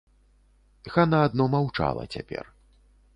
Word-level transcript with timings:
Хана 0.95 1.19
адно 1.27 1.43
маўчала 1.57 2.03
цяпер. 2.17 2.43